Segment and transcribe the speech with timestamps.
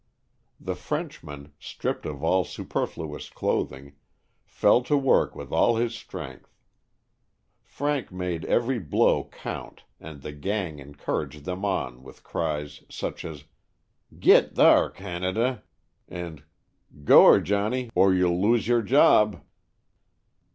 [0.59, 3.97] The Frenchman, stripped of all superfluous clothing,
[4.47, 6.57] fell to work with all his strength.
[7.61, 13.43] Frank made every blow count and the "gang" encouraged them on with cries, such as:
[14.19, 15.61] "Git 'thar, Canada,"
[16.09, 16.45] and"
[17.03, 19.39] Goer, Johnnie, or you'll lose yer job."